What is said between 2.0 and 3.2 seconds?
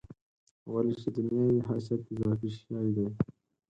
اضافي شی دی.